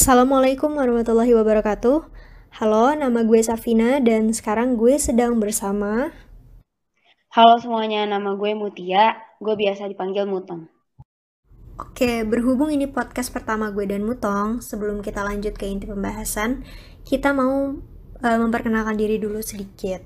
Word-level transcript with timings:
Assalamualaikum 0.00 0.80
warahmatullahi 0.80 1.36
wabarakatuh. 1.36 2.08
Halo, 2.56 2.96
nama 2.96 3.20
gue 3.20 3.36
Safina 3.44 4.00
dan 4.00 4.32
sekarang 4.32 4.80
gue 4.80 4.96
sedang 4.96 5.36
bersama 5.36 6.08
Halo 7.28 7.60
semuanya, 7.60 8.08
nama 8.08 8.32
gue 8.32 8.56
Mutia. 8.56 9.20
Gue 9.44 9.60
biasa 9.60 9.92
dipanggil 9.92 10.24
Mutong. 10.24 10.72
Oke, 11.76 12.24
berhubung 12.24 12.72
ini 12.72 12.88
podcast 12.88 13.28
pertama 13.28 13.68
gue 13.76 13.84
dan 13.84 14.08
Mutong, 14.08 14.64
sebelum 14.64 15.04
kita 15.04 15.20
lanjut 15.20 15.52
ke 15.52 15.68
inti 15.68 15.84
pembahasan, 15.84 16.64
kita 17.04 17.36
mau 17.36 17.76
uh, 18.24 18.38
memperkenalkan 18.40 18.96
diri 18.96 19.20
dulu 19.20 19.44
sedikit. 19.44 20.00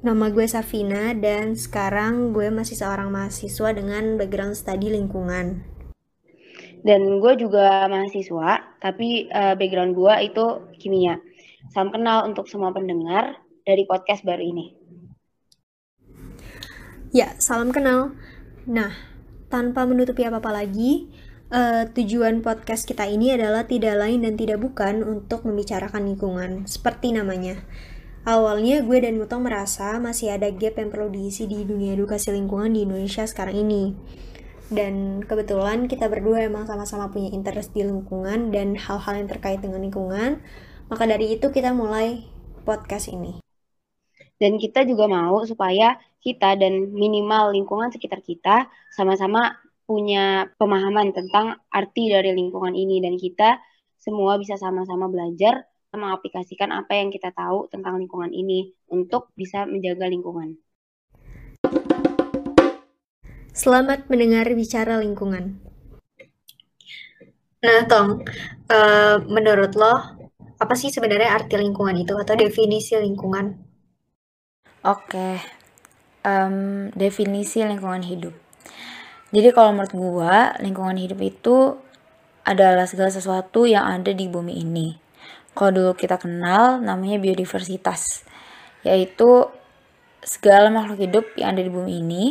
Nama 0.00 0.32
gue 0.32 0.48
Safina 0.48 1.12
dan 1.12 1.60
sekarang 1.60 2.32
gue 2.32 2.48
masih 2.48 2.80
seorang 2.80 3.12
mahasiswa 3.12 3.68
dengan 3.76 4.16
background 4.16 4.56
studi 4.56 4.88
lingkungan. 4.88 5.73
Dan 6.84 7.16
gue 7.16 7.32
juga 7.40 7.88
mahasiswa, 7.88 8.76
tapi 8.76 9.32
uh, 9.32 9.56
background 9.56 9.96
gue 9.96 10.14
itu 10.28 10.44
kimia. 10.76 11.16
Salam 11.72 11.88
kenal 11.88 12.28
untuk 12.28 12.44
semua 12.44 12.76
pendengar 12.76 13.40
dari 13.64 13.88
podcast 13.88 14.20
baru 14.20 14.44
ini. 14.44 14.76
Ya, 17.08 17.32
salam 17.40 17.72
kenal. 17.72 18.12
Nah, 18.68 18.92
tanpa 19.48 19.88
menutupi 19.88 20.28
apa-apa 20.28 20.52
lagi, 20.60 21.08
uh, 21.48 21.88
tujuan 21.88 22.44
podcast 22.44 22.84
kita 22.84 23.08
ini 23.08 23.32
adalah 23.32 23.64
tidak 23.64 23.96
lain 23.96 24.20
dan 24.20 24.36
tidak 24.36 24.60
bukan 24.60 25.00
untuk 25.00 25.48
membicarakan 25.48 26.04
lingkungan, 26.04 26.68
seperti 26.68 27.16
namanya. 27.16 27.64
Awalnya 28.28 28.84
gue 28.84 29.00
dan 29.00 29.16
Mutong 29.16 29.48
merasa 29.48 29.96
masih 29.96 30.36
ada 30.36 30.52
gap 30.52 30.76
yang 30.76 30.92
perlu 30.92 31.08
diisi 31.08 31.48
di 31.48 31.64
dunia 31.64 31.96
edukasi 31.96 32.28
lingkungan 32.28 32.76
di 32.76 32.84
Indonesia 32.84 33.24
sekarang 33.24 33.56
ini 33.56 33.96
dan 34.72 35.20
kebetulan 35.20 35.84
kita 35.84 36.08
berdua 36.08 36.48
emang 36.48 36.64
sama-sama 36.64 37.12
punya 37.12 37.28
interest 37.36 37.76
di 37.76 37.84
lingkungan 37.84 38.48
dan 38.48 38.72
hal-hal 38.80 39.14
yang 39.20 39.28
terkait 39.28 39.60
dengan 39.60 39.84
lingkungan. 39.84 40.40
Maka 40.88 41.04
dari 41.04 41.36
itu 41.36 41.52
kita 41.52 41.76
mulai 41.76 42.24
podcast 42.64 43.12
ini. 43.12 43.44
Dan 44.40 44.56
kita 44.56 44.88
juga 44.88 45.04
mau 45.04 45.44
supaya 45.44 46.00
kita 46.24 46.56
dan 46.56 46.96
minimal 46.96 47.52
lingkungan 47.52 47.92
sekitar 47.92 48.24
kita 48.24 48.72
sama-sama 48.96 49.60
punya 49.84 50.48
pemahaman 50.56 51.12
tentang 51.12 51.60
arti 51.68 52.08
dari 52.08 52.32
lingkungan 52.32 52.72
ini. 52.72 53.04
Dan 53.04 53.20
kita 53.20 53.60
semua 54.00 54.40
bisa 54.40 54.56
sama-sama 54.56 55.12
belajar 55.12 55.68
mengaplikasikan 55.94 56.74
apa 56.74 56.98
yang 56.98 57.12
kita 57.12 57.30
tahu 57.30 57.70
tentang 57.70 58.00
lingkungan 58.00 58.32
ini 58.34 58.72
untuk 58.90 59.30
bisa 59.38 59.68
menjaga 59.68 60.10
lingkungan. 60.10 60.63
Selamat 63.54 64.10
mendengar 64.10 64.50
bicara 64.50 64.98
lingkungan. 64.98 65.62
Nah, 67.62 67.86
Tong, 67.86 68.26
uh, 68.66 69.16
menurut 69.30 69.78
lo, 69.78 69.94
apa 70.58 70.74
sih 70.74 70.90
sebenarnya 70.90 71.38
arti 71.38 71.54
lingkungan 71.54 71.94
itu 71.94 72.18
atau 72.18 72.34
definisi 72.34 72.98
lingkungan? 72.98 73.54
Oke, 74.82 75.38
um, 76.26 76.90
definisi 76.98 77.62
lingkungan 77.62 78.02
hidup. 78.02 78.34
Jadi 79.30 79.54
kalau 79.54 79.70
menurut 79.70 79.94
gua, 79.94 80.58
lingkungan 80.58 80.98
hidup 80.98 81.22
itu 81.22 81.78
adalah 82.42 82.90
segala 82.90 83.14
sesuatu 83.14 83.70
yang 83.70 83.86
ada 83.86 84.10
di 84.10 84.26
bumi 84.26 84.66
ini. 84.66 84.98
Kalau 85.54 85.70
dulu 85.70 85.92
kita 85.94 86.18
kenal, 86.18 86.82
namanya 86.82 87.22
biodiversitas, 87.22 88.26
yaitu 88.82 89.46
segala 90.26 90.74
makhluk 90.74 91.06
hidup 91.06 91.30
yang 91.38 91.54
ada 91.54 91.62
di 91.62 91.70
bumi 91.70 92.02
ini 92.02 92.26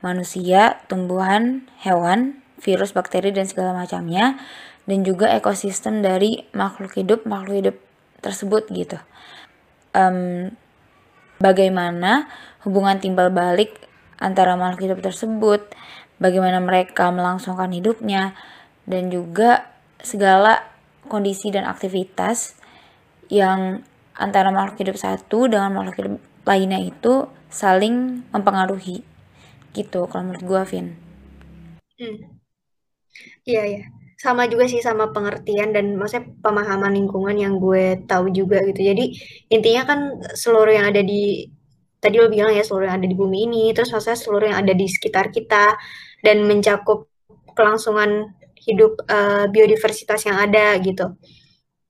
manusia, 0.00 0.80
tumbuhan, 0.90 1.68
hewan, 1.80 2.40
virus, 2.60 2.92
bakteri, 2.92 3.32
dan 3.32 3.48
segala 3.48 3.76
macamnya, 3.76 4.40
dan 4.88 5.02
juga 5.02 5.32
ekosistem 5.34 6.00
dari 6.00 6.46
makhluk 6.52 6.96
hidup, 6.96 7.24
makhluk 7.24 7.54
hidup 7.60 7.76
tersebut 8.20 8.68
gitu. 8.72 8.98
Um, 9.96 10.52
bagaimana 11.40 12.28
hubungan 12.64 13.00
timbal 13.00 13.32
balik 13.32 13.76
antara 14.20 14.56
makhluk 14.56 14.88
hidup 14.88 15.00
tersebut, 15.04 15.72
bagaimana 16.16 16.60
mereka 16.60 17.08
melangsungkan 17.12 17.72
hidupnya, 17.72 18.36
dan 18.88 19.10
juga 19.12 19.68
segala 20.00 20.62
kondisi 21.10 21.50
dan 21.50 21.66
aktivitas 21.66 22.58
yang 23.28 23.82
antara 24.14 24.54
makhluk 24.54 24.80
hidup 24.80 24.96
satu 24.96 25.50
dengan 25.50 25.74
makhluk 25.74 25.96
hidup 25.98 26.14
lainnya 26.46 26.78
itu 26.78 27.26
saling 27.50 28.22
mempengaruhi 28.30 29.02
gitu 29.76 30.08
kalau 30.08 30.32
menurut 30.32 30.44
gue 30.44 30.62
Vin. 30.72 30.86
Hmm. 31.96 32.16
iya 33.48 33.64
ya 33.64 33.82
sama 34.16 34.48
juga 34.48 34.64
sih 34.64 34.80
sama 34.80 35.12
pengertian 35.12 35.76
dan 35.76 35.94
maksudnya 36.00 36.32
pemahaman 36.40 36.92
lingkungan 36.96 37.36
yang 37.36 37.60
gue 37.60 38.00
tahu 38.08 38.32
juga 38.32 38.64
gitu. 38.64 38.80
Jadi 38.80 39.12
intinya 39.52 39.82
kan 39.84 40.00
seluruh 40.32 40.72
yang 40.72 40.88
ada 40.88 41.04
di 41.04 41.46
tadi 42.00 42.16
lo 42.16 42.32
bilang 42.32 42.52
ya 42.56 42.64
seluruh 42.64 42.88
yang 42.88 42.96
ada 43.00 43.08
di 43.08 43.16
bumi 43.16 43.38
ini 43.48 43.64
terus 43.76 43.92
maksudnya 43.92 44.18
seluruh 44.18 44.46
yang 44.52 44.58
ada 44.64 44.72
di 44.72 44.86
sekitar 44.88 45.28
kita 45.32 45.76
dan 46.24 46.36
mencakup 46.48 47.12
kelangsungan 47.56 48.32
hidup 48.56 48.98
uh, 49.06 49.46
biodiversitas 49.52 50.24
yang 50.24 50.40
ada 50.40 50.80
gitu. 50.80 51.12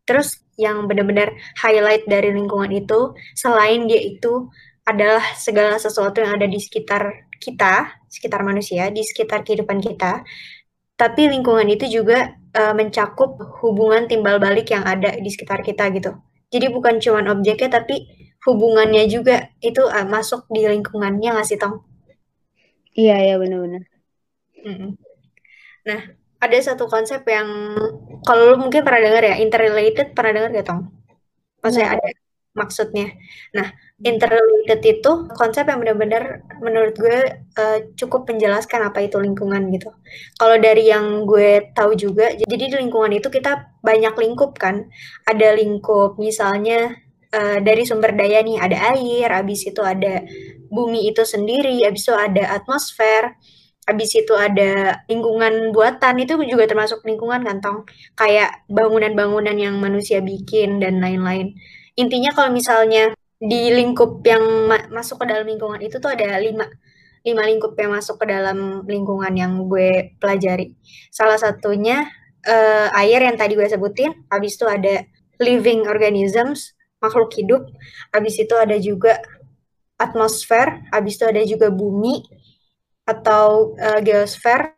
Terus 0.06 0.42
yang 0.58 0.88
benar-benar 0.90 1.30
highlight 1.62 2.08
dari 2.10 2.34
lingkungan 2.34 2.72
itu 2.74 3.14
selain 3.38 3.86
dia 3.86 4.02
itu 4.02 4.50
adalah 4.86 5.22
segala 5.34 5.76
sesuatu 5.82 6.22
yang 6.22 6.38
ada 6.38 6.46
di 6.46 6.58
sekitar 6.62 7.25
kita, 7.38 8.02
sekitar 8.08 8.40
manusia, 8.42 8.88
di 8.90 9.02
sekitar 9.04 9.44
kehidupan 9.46 9.78
kita, 9.82 10.24
tapi 10.96 11.28
lingkungan 11.28 11.68
itu 11.68 12.00
juga 12.00 12.34
uh, 12.56 12.72
mencakup 12.72 13.36
hubungan 13.60 14.08
timbal 14.08 14.40
balik 14.40 14.72
yang 14.72 14.84
ada 14.84 15.12
di 15.16 15.28
sekitar 15.28 15.60
kita 15.60 15.92
gitu. 15.92 16.16
Jadi 16.48 16.66
bukan 16.72 17.02
cuma 17.02 17.20
objeknya, 17.28 17.80
tapi 17.82 18.08
hubungannya 18.48 19.04
juga 19.10 19.52
itu 19.60 19.84
uh, 19.84 20.06
masuk 20.08 20.48
di 20.48 20.64
lingkungannya 20.64 21.36
nggak 21.36 21.46
sih, 21.46 21.60
Tong? 21.60 21.84
Iya, 22.96 23.16
iya 23.20 23.34
benar-benar. 23.36 23.84
Nah, 25.86 26.00
ada 26.42 26.58
satu 26.58 26.88
konsep 26.90 27.22
yang 27.28 27.48
kalau 28.26 28.42
lu 28.52 28.56
mungkin 28.58 28.82
pernah 28.82 29.00
dengar 29.04 29.22
ya, 29.22 29.34
interrelated 29.38 30.16
pernah 30.16 30.32
dengar 30.34 30.50
gak, 30.56 30.66
Tong? 30.66 30.80
Maksudnya 31.62 31.88
ada 31.94 32.08
maksudnya. 32.56 33.06
Nah, 33.52 33.68
interrelated 33.96 34.80
itu 34.84 35.10
konsep 35.32 35.64
yang 35.64 35.80
benar-benar 35.80 36.44
menurut 36.60 36.92
gue 37.00 37.18
uh, 37.56 37.78
cukup 37.96 38.28
menjelaskan 38.28 38.92
apa 38.92 39.08
itu 39.08 39.16
lingkungan 39.16 39.72
gitu. 39.72 39.88
Kalau 40.36 40.60
dari 40.60 40.92
yang 40.92 41.24
gue 41.24 41.72
tahu 41.72 41.96
juga, 41.96 42.28
jadi 42.36 42.64
di 42.68 42.76
lingkungan 42.76 43.16
itu 43.16 43.32
kita 43.32 43.72
banyak 43.80 44.12
lingkup 44.20 44.60
kan. 44.60 44.84
Ada 45.24 45.56
lingkup 45.56 46.20
misalnya 46.20 46.92
uh, 47.32 47.58
dari 47.64 47.88
sumber 47.88 48.12
daya 48.12 48.44
nih, 48.44 48.60
ada 48.60 48.76
air, 48.92 49.32
habis 49.32 49.64
itu 49.64 49.80
ada 49.80 50.20
bumi 50.68 51.08
itu 51.08 51.24
sendiri, 51.24 51.88
habis 51.88 52.04
itu 52.04 52.12
ada 52.12 52.52
atmosfer, 52.52 53.32
habis 53.88 54.12
itu 54.12 54.36
ada 54.36 55.00
lingkungan 55.08 55.72
buatan 55.72 56.20
itu 56.20 56.36
juga 56.44 56.68
termasuk 56.68 57.00
lingkungan 57.06 57.40
kantong 57.46 57.88
kayak 58.12 58.66
bangunan-bangunan 58.68 59.56
yang 59.56 59.80
manusia 59.80 60.20
bikin 60.20 60.84
dan 60.84 61.00
lain-lain. 61.00 61.56
Intinya 61.96 62.34
kalau 62.36 62.52
misalnya 62.52 63.16
di 63.36 63.68
lingkup 63.68 64.24
yang 64.24 64.68
ma 64.68 64.80
masuk 64.88 65.20
ke 65.20 65.24
dalam 65.28 65.44
lingkungan 65.44 65.80
itu 65.84 66.00
tuh 66.00 66.08
ada 66.08 66.40
lima 66.40 66.64
lima 67.26 67.42
lingkup 67.42 67.74
yang 67.76 67.92
masuk 67.92 68.22
ke 68.22 68.26
dalam 68.30 68.86
lingkungan 68.86 69.34
yang 69.34 69.58
gue 69.66 70.14
pelajari. 70.22 70.72
Salah 71.10 71.36
satunya 71.36 72.06
uh, 72.46 72.88
air 73.02 73.26
yang 73.26 73.34
tadi 73.34 73.58
gue 73.58 73.66
sebutin, 73.66 74.14
habis 74.30 74.54
itu 74.54 74.64
ada 74.64 75.02
living 75.42 75.90
organisms, 75.90 76.78
makhluk 77.02 77.34
hidup, 77.34 77.66
habis 78.14 78.38
itu 78.38 78.54
ada 78.54 78.78
juga 78.78 79.18
atmosfer, 79.98 80.86
habis 80.94 81.18
itu 81.18 81.26
ada 81.26 81.42
juga 81.42 81.68
bumi 81.74 82.22
atau 83.10 83.74
uh, 83.74 84.00
geosfer, 84.06 84.70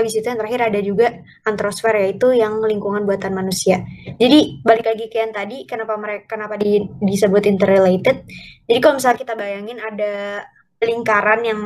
habis 0.00 0.16
itu 0.16 0.26
yang 0.26 0.40
terakhir 0.40 0.60
ada 0.72 0.80
juga 0.80 1.06
antrosfer 1.44 1.94
yaitu 2.00 2.32
yang 2.32 2.58
lingkungan 2.64 3.04
buatan 3.04 3.36
manusia. 3.36 3.84
Jadi 4.16 4.64
balik 4.64 4.88
lagi 4.88 5.06
ke 5.12 5.20
yang 5.20 5.32
tadi 5.36 5.68
kenapa 5.68 5.94
mereka 6.00 6.36
kenapa 6.36 6.56
di, 6.56 6.80
disebut 7.04 7.44
interrelated. 7.46 8.24
Jadi 8.64 8.78
kalau 8.80 8.96
misalnya 8.96 9.18
kita 9.20 9.34
bayangin 9.36 9.78
ada 9.78 10.44
lingkaran 10.80 11.40
yang 11.44 11.60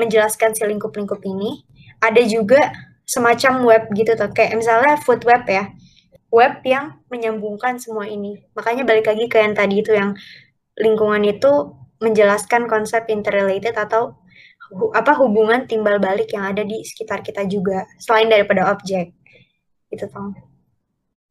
menjelaskan 0.00 0.56
si 0.56 0.64
lingkup-lingkup 0.64 1.20
ini, 1.26 1.62
ada 2.00 2.22
juga 2.24 2.72
semacam 3.04 3.52
web 3.64 3.82
gitu 3.92 4.16
tuh 4.16 4.30
kayak 4.32 4.56
misalnya 4.56 4.96
food 5.04 5.22
web 5.28 5.44
ya. 5.44 5.68
Web 6.28 6.60
yang 6.68 7.00
menyambungkan 7.08 7.80
semua 7.80 8.04
ini. 8.04 8.36
Makanya 8.52 8.84
balik 8.84 9.08
lagi 9.08 9.32
ke 9.32 9.40
yang 9.40 9.56
tadi 9.56 9.80
itu 9.80 9.96
yang 9.96 10.12
lingkungan 10.76 11.24
itu 11.24 11.72
menjelaskan 11.98 12.70
konsep 12.70 13.08
interrelated 13.10 13.74
atau 13.74 14.20
apa 14.92 15.12
hubungan 15.20 15.64
timbal 15.64 15.96
balik 15.96 16.28
yang 16.32 16.44
ada 16.44 16.62
di 16.64 16.84
sekitar 16.84 17.24
kita 17.24 17.48
juga 17.48 17.88
selain 17.96 18.28
daripada 18.28 18.68
objek 18.68 19.16
itu 19.88 20.04
tong 20.12 20.36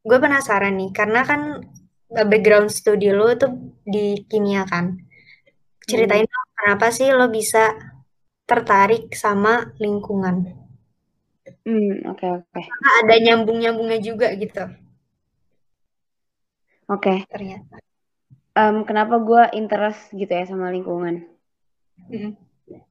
gue 0.02 0.18
penasaran 0.18 0.74
nih 0.74 0.90
karena 0.96 1.22
kan 1.22 1.62
background 2.10 2.74
studi 2.74 3.14
lo 3.14 3.30
itu 3.30 3.48
di 3.86 4.26
kimia 4.26 4.66
kan 4.66 4.98
ceritain 5.86 6.26
hmm. 6.26 6.34
dong 6.34 6.50
kenapa 6.58 6.88
sih 6.90 7.12
lo 7.14 7.30
bisa 7.30 7.78
tertarik 8.48 9.14
sama 9.14 9.70
lingkungan 9.78 10.58
hmm 11.68 12.10
oke 12.10 12.18
okay, 12.18 12.30
oke 12.42 12.48
okay. 12.58 12.66
ada 13.06 13.16
nyambung 13.22 13.62
nyambungnya 13.62 14.00
juga 14.02 14.34
gitu 14.34 14.66
Oke. 16.88 17.28
ternyata. 17.28 17.84
Um, 18.58 18.88
kenapa 18.88 19.20
gue 19.22 19.44
interest 19.60 20.10
gitu 20.16 20.32
ya 20.32 20.48
sama 20.48 20.72
lingkungan? 20.72 21.28
Mhm. 22.08 22.47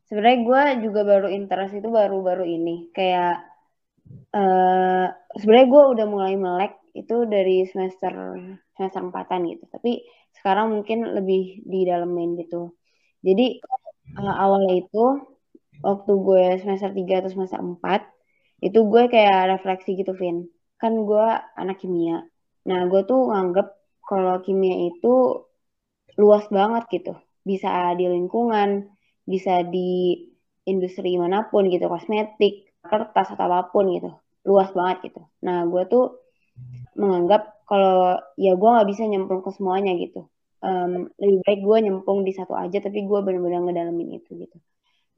Sebenarnya 0.08 0.38
gue 0.48 0.62
juga 0.88 1.00
baru 1.10 1.26
interest 1.38 1.72
itu 1.78 1.88
baru-baru 1.98 2.44
ini. 2.56 2.90
Kayak 2.96 3.44
eh 4.36 5.06
sebenarnya 5.38 5.68
gue 5.74 5.82
udah 5.92 6.06
mulai 6.14 6.34
melek 6.38 6.72
itu 7.00 7.14
dari 7.34 7.66
semester 7.70 8.14
semester 8.74 9.00
empatan 9.06 9.40
gitu. 9.52 9.64
Tapi 9.74 9.90
sekarang 10.36 10.66
mungkin 10.74 10.98
lebih 11.16 11.64
di 11.64 11.78
dalemin 11.88 12.30
gitu. 12.40 12.72
Jadi 13.26 13.60
uh, 14.18 14.34
awalnya 14.44 14.74
itu 14.82 14.98
waktu 15.84 16.12
gue 16.26 16.44
semester 16.62 16.90
3 16.98 17.14
atau 17.20 17.30
semester 17.32 17.60
4 17.60 18.00
itu 18.64 18.78
gue 18.92 19.02
kayak 19.12 19.38
refleksi 19.52 19.90
gitu 20.00 20.12
Vin 20.16 20.48
kan 20.80 20.92
gue 21.08 21.26
anak 21.60 21.76
kimia 21.80 22.24
nah 22.68 22.80
gue 22.90 23.00
tuh 23.10 23.20
nganggep 23.30 23.66
kalau 24.08 24.40
kimia 24.44 24.76
itu 24.90 25.12
luas 26.16 26.44
banget 26.56 26.84
gitu 26.94 27.12
bisa 27.48 27.68
di 27.98 28.04
lingkungan 28.08 28.70
bisa 29.26 29.66
di 29.66 30.22
industri 30.66 31.18
mana 31.18 31.46
pun 31.50 31.66
gitu 31.66 31.86
kosmetik 31.90 32.70
kertas 32.86 33.34
atau 33.34 33.46
apa 33.50 33.70
pun 33.74 33.90
gitu 33.90 34.10
luas 34.46 34.70
banget 34.70 35.10
gitu 35.10 35.22
nah 35.42 35.66
gue 35.66 35.82
tuh 35.90 36.22
menganggap 36.94 37.66
kalau 37.66 38.16
ya 38.38 38.54
gue 38.54 38.70
nggak 38.70 38.88
bisa 38.88 39.02
nyemplung 39.04 39.42
ke 39.42 39.50
semuanya 39.52 39.92
gitu 39.98 40.30
um, 40.62 41.10
lebih 41.18 41.38
baik 41.42 41.60
gue 41.66 41.76
nyemplung 41.90 42.22
di 42.22 42.32
satu 42.32 42.54
aja 42.54 42.78
tapi 42.78 43.04
gue 43.04 43.18
benar-benar 43.20 43.66
ngedalamin 43.66 44.22
itu 44.22 44.30
gitu 44.38 44.56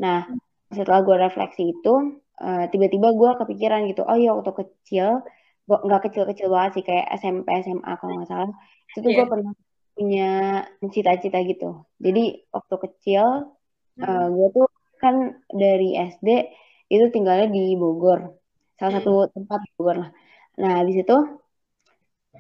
nah 0.00 0.24
setelah 0.72 1.04
gue 1.04 1.16
refleksi 1.16 1.76
itu 1.76 2.20
uh, 2.40 2.64
tiba-tiba 2.72 3.12
gue 3.12 3.30
kepikiran 3.44 3.84
gitu 3.88 4.02
oh 4.04 4.16
iya 4.16 4.32
waktu 4.32 4.52
kecil 4.64 5.22
nggak 5.68 6.08
kecil-kecil 6.08 6.48
banget 6.48 6.80
sih 6.80 6.84
kayak 6.84 7.12
SMP 7.20 7.48
SMA 7.60 7.92
kalau 8.00 8.12
nggak 8.16 8.30
salah 8.32 8.48
itu 8.88 8.98
tuh 9.04 9.10
yeah. 9.12 9.16
gue 9.20 9.24
iya. 9.24 9.32
pernah 9.32 9.52
punya 9.98 10.30
cita-cita 10.94 11.38
gitu 11.44 11.84
jadi 12.00 12.24
waktu 12.48 12.74
kecil 12.88 13.52
uh, 14.02 14.06
hmm. 14.06 14.28
gue 14.34 14.48
tuh 14.54 14.66
kan 14.98 15.14
dari 15.50 15.94
SD 15.94 16.28
itu 16.90 17.04
tinggalnya 17.14 17.48
di 17.50 17.74
Bogor. 17.78 18.34
Salah 18.78 18.92
satu 19.00 19.26
tempat 19.30 19.58
di 19.62 19.70
Bogor 19.78 19.96
lah. 20.06 20.10
Nah 20.58 20.82
di 20.86 20.92
situ 20.94 21.16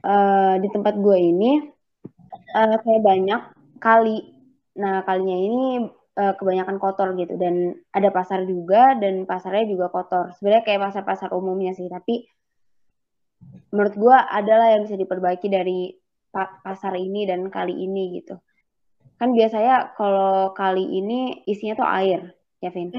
uh, 0.02 0.54
di 0.58 0.68
tempat 0.70 0.94
gue 0.98 1.18
ini 1.18 1.50
uh, 2.54 2.76
kayak 2.82 3.02
banyak 3.02 3.40
kali. 3.78 4.18
Nah 4.78 5.02
kalinya 5.06 5.38
ini 5.38 5.62
uh, 6.18 6.34
kebanyakan 6.38 6.76
kotor 6.82 7.14
gitu. 7.18 7.34
Dan 7.38 7.74
ada 7.94 8.08
pasar 8.10 8.46
juga 8.46 8.98
dan 8.98 9.26
pasarnya 9.26 9.66
juga 9.70 9.86
kotor. 9.90 10.34
Sebenarnya 10.38 10.64
kayak 10.66 10.80
pasar-pasar 10.90 11.30
umumnya 11.34 11.74
sih 11.74 11.86
tapi 11.90 12.26
menurut 13.70 13.94
gue 13.94 14.16
adalah 14.16 14.74
yang 14.74 14.82
bisa 14.88 14.98
diperbaiki 14.98 15.46
dari 15.46 15.94
pa 16.28 16.60
pasar 16.60 16.98
ini 16.98 17.24
dan 17.24 17.48
kali 17.48 17.72
ini 17.72 18.20
gitu 18.20 18.36
kan 19.18 19.28
biasanya 19.34 19.92
kalau 19.98 20.54
kali 20.54 20.84
ini 21.02 21.42
isinya 21.44 21.74
tuh 21.82 21.88
air 21.90 22.20
ya 22.62 22.70
Vin 22.70 22.94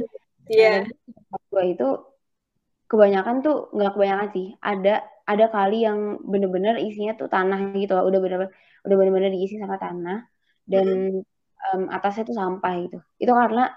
iya 0.52 0.84
yeah. 0.84 1.40
gue 1.50 1.64
itu 1.74 1.88
kebanyakan 2.92 3.42
tuh 3.46 3.72
nggak 3.72 3.92
kebanyakan 3.96 4.30
sih 4.36 4.48
ada 4.60 5.08
ada 5.24 5.46
kali 5.48 5.88
yang 5.88 6.20
bener-bener 6.26 6.76
isinya 6.82 7.16
tuh 7.16 7.30
tanah 7.32 7.72
gitu 7.78 7.96
loh 7.96 8.06
udah 8.10 8.20
bener-bener 8.20 8.52
udah 8.84 8.96
bener-bener 8.98 9.30
diisi 9.32 9.56
sama 9.62 9.78
tanah 9.78 10.28
dan 10.68 10.86
mm 10.86 11.12
-hmm 11.22 11.38
um, 11.74 11.92
atasnya 11.92 12.28
itu 12.28 12.34
sampah 12.36 12.74
gitu. 12.86 12.98
Itu 13.20 13.32
karena 13.36 13.72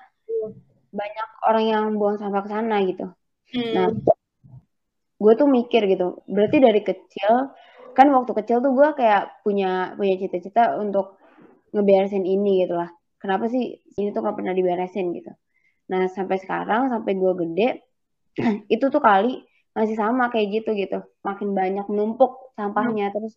banyak 0.93 1.29
orang 1.49 1.65
yang 1.65 1.85
buang 1.97 2.17
sampah 2.21 2.43
ke 2.45 2.51
sana 2.53 2.77
gitu. 2.85 3.07
Hmm. 3.53 3.73
Nah, 3.75 3.87
gue 5.19 5.33
tuh 5.35 5.49
mikir 5.49 5.83
gitu. 5.91 6.23
Berarti 6.29 6.57
dari 6.63 6.81
kecil 6.85 7.53
kan 7.93 8.09
waktu 8.09 8.33
kecil 8.33 8.65
tuh 8.65 8.73
gue 8.73 8.89
kayak 8.97 9.45
punya 9.45 9.93
punya 10.01 10.17
cita-cita 10.17 10.81
untuk 10.81 11.21
ngeberesin 11.73 12.25
ini 12.25 12.65
gitu 12.65 12.75
lah. 12.77 12.91
Kenapa 13.21 13.49
sih 13.49 13.81
ini 13.99 14.09
tuh 14.15 14.21
gak 14.25 14.37
pernah 14.39 14.55
diberesin 14.55 15.13
gitu. 15.17 15.33
Nah 15.91 16.09
sampai 16.13 16.37
sekarang 16.43 16.93
sampai 16.93 17.13
gue 17.17 17.33
gede 17.43 17.69
itu 18.75 18.85
tuh 18.89 19.03
kali 19.03 19.43
masih 19.77 19.97
sama 19.97 20.29
kayak 20.33 20.63
gitu 20.63 20.71
gitu. 20.77 20.99
Makin 21.25 21.57
banyak 21.57 21.87
menumpuk 21.89 22.53
sampahnya 22.57 23.11
terus 23.15 23.35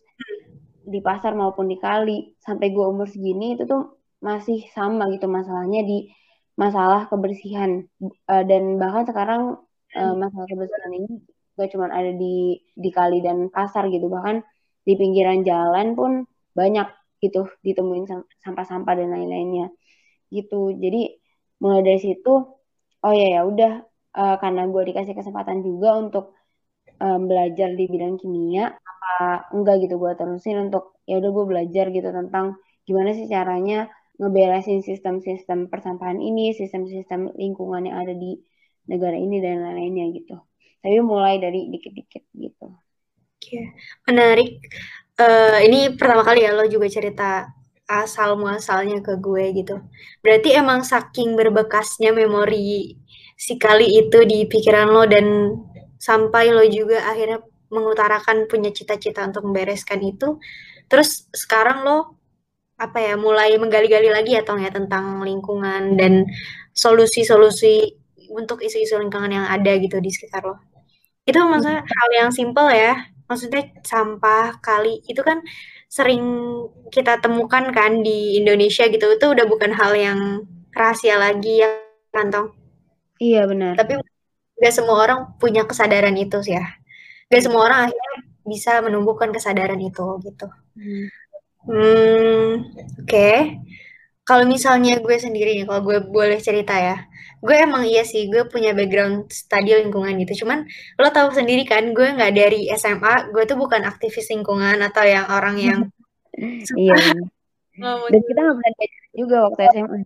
di 0.86 1.00
pasar 1.02 1.34
maupun 1.34 1.66
di 1.66 1.76
kali 1.82 2.38
sampai 2.38 2.70
gue 2.70 2.84
umur 2.86 3.10
segini 3.10 3.58
itu 3.58 3.66
tuh 3.66 3.98
masih 4.22 4.62
sama 4.70 5.10
gitu 5.10 5.26
masalahnya 5.26 5.82
di 5.82 6.08
masalah 6.56 7.10
kebersihan 7.10 7.84
uh, 8.30 8.44
dan 8.46 8.80
bahkan 8.80 9.04
sekarang 9.04 9.42
uh, 9.98 10.14
masalah 10.16 10.46
kebersihan 10.48 10.92
ini 10.94 11.10
gak 11.56 11.68
cuma 11.72 11.90
ada 11.90 12.12
di 12.12 12.60
di 12.76 12.90
kali 12.92 13.20
dan 13.20 13.48
pasar 13.52 13.88
gitu 13.92 14.06
bahkan 14.08 14.44
di 14.86 14.94
pinggiran 14.94 15.42
jalan 15.42 15.98
pun 15.98 16.24
banyak 16.54 16.86
gitu 17.22 17.48
ditemuin 17.64 18.04
sampah-sampah 18.44 18.94
dan 18.98 19.08
lain-lainnya 19.14 19.72
gitu 20.28 20.74
jadi 20.76 21.16
mulai 21.62 21.80
dari 21.86 22.00
situ 22.02 22.32
oh 23.04 23.12
ya 23.14 23.26
ya 23.38 23.40
udah 23.46 23.72
uh, 24.16 24.36
karena 24.42 24.68
gue 24.68 24.82
dikasih 24.92 25.14
kesempatan 25.16 25.64
juga 25.64 25.96
untuk 25.96 26.36
um, 27.00 27.24
belajar 27.30 27.72
di 27.72 27.84
bidang 27.88 28.20
kimia 28.20 28.74
apa 28.74 29.48
enggak 29.54 29.86
gitu 29.86 29.96
gue 29.96 30.12
terusin 30.18 30.68
untuk 30.68 30.98
ya 31.08 31.16
udah 31.22 31.30
gue 31.30 31.44
belajar 31.46 31.84
gitu 31.94 32.08
tentang 32.10 32.58
gimana 32.86 33.14
sih 33.16 33.26
caranya 33.30 33.88
ngeberesin 34.16 34.80
sistem-sistem 34.80 35.68
persampahan 35.68 36.20
ini, 36.20 36.56
sistem-sistem 36.56 37.36
lingkungan 37.36 37.84
yang 37.88 37.96
ada 38.00 38.14
di 38.16 38.40
negara 38.88 39.16
ini 39.16 39.42
dan 39.44 39.60
lain-lainnya 39.60 40.06
gitu. 40.16 40.36
Tapi 40.80 40.96
mulai 41.04 41.36
dari 41.36 41.68
dikit-dikit 41.68 42.24
gitu. 42.32 42.66
Oke, 43.36 43.76
menarik. 44.08 44.62
Uh, 45.16 45.64
ini 45.64 45.96
pertama 45.96 46.20
kali 46.20 46.44
ya 46.44 46.52
lo 46.52 46.68
juga 46.68 46.92
cerita 46.92 47.48
asal 47.88 48.36
muasalnya 48.36 49.00
ke 49.00 49.16
gue 49.16 49.44
gitu. 49.56 49.80
Berarti 50.20 50.52
emang 50.52 50.84
saking 50.84 51.38
berbekasnya 51.38 52.12
memori 52.12 52.98
si 53.36 53.56
kali 53.56 53.96
itu 54.02 54.24
di 54.28 54.44
pikiran 54.44 54.92
lo 54.92 55.08
dan 55.08 55.56
sampai 55.96 56.52
lo 56.52 56.64
juga 56.68 57.00
akhirnya 57.08 57.40
mengutarakan 57.72 58.44
punya 58.50 58.68
cita-cita 58.74 59.24
untuk 59.24 59.48
membereskan 59.48 60.04
itu. 60.04 60.36
Terus 60.90 61.30
sekarang 61.32 61.86
lo 61.86 61.98
apa 62.76 63.00
ya 63.00 63.16
mulai 63.16 63.56
menggali-gali 63.56 64.12
lagi 64.12 64.36
ya 64.36 64.44
Tong 64.44 64.60
ya 64.60 64.68
tentang 64.68 65.24
lingkungan 65.24 65.96
dan 65.96 66.28
solusi-solusi 66.76 67.96
untuk 68.36 68.60
isu-isu 68.60 69.00
lingkungan 69.00 69.32
yang 69.32 69.46
ada 69.48 69.72
gitu 69.80 69.96
di 70.02 70.12
sekitar 70.12 70.44
lo. 70.44 70.60
Itu 71.24 71.40
maksudnya 71.40 71.82
hal 71.86 72.10
yang 72.12 72.30
simple 72.34 72.68
ya. 72.68 73.15
Maksudnya 73.26 73.62
sampah 73.82 74.58
kali 74.62 75.02
itu 75.10 75.20
kan 75.22 75.42
sering 75.86 76.22
kita 76.90 77.18
temukan 77.22 77.70
kan 77.70 78.02
di 78.06 78.40
Indonesia 78.42 78.86
gitu. 78.86 79.06
Itu 79.14 79.34
udah 79.34 79.46
bukan 79.46 79.74
hal 79.74 79.92
yang 79.98 80.20
rahasia 80.74 81.18
lagi 81.18 81.62
ya 81.62 81.70
kan 82.14 82.30
Tong? 82.32 82.48
Iya 83.20 83.48
benar. 83.50 83.74
Tapi 83.76 83.98
gak 84.56 84.74
semua 84.74 84.96
orang 85.02 85.20
punya 85.36 85.68
kesadaran 85.68 86.16
itu 86.16 86.40
sih 86.44 86.56
ya. 86.56 86.64
Gak 87.32 87.42
semua 87.44 87.66
orang 87.66 87.90
akhirnya 87.90 88.12
bisa 88.46 88.78
menumbuhkan 88.80 89.34
kesadaran 89.34 89.80
itu 89.82 90.06
gitu. 90.22 90.46
Hmm. 90.78 91.06
Hmm, 91.66 92.62
oke. 93.02 93.30
Kalau 94.22 94.44
misalnya 94.46 95.02
gue 95.02 95.16
sendiri 95.18 95.58
nih, 95.58 95.66
kalau 95.66 95.82
gue 95.82 95.98
boleh 96.02 96.38
cerita 96.38 96.78
ya, 96.78 97.10
gue 97.46 97.56
emang 97.56 97.86
iya 97.86 98.02
sih, 98.02 98.26
gue 98.26 98.42
punya 98.50 98.74
background 98.74 99.30
studi 99.30 99.70
lingkungan 99.78 100.18
gitu. 100.26 100.42
Cuman 100.42 100.66
lo 100.98 101.08
tahu 101.14 101.30
sendiri 101.30 101.62
kan, 101.62 101.94
gue 101.94 102.06
nggak 102.18 102.32
dari 102.34 102.66
SMA, 102.74 103.30
gue 103.30 103.42
tuh 103.46 103.54
bukan 103.54 103.86
aktivis 103.86 104.26
lingkungan 104.34 104.82
atau 104.82 105.06
yang 105.06 105.30
orang 105.30 105.56
yang 105.62 105.80
Iya. 106.76 106.96
Dan 108.08 108.20
kita 108.24 108.40
nggak 108.40 108.56
belajar 108.56 108.88
juga 109.12 109.36
waktu 109.48 109.60
SMA. 109.72 109.98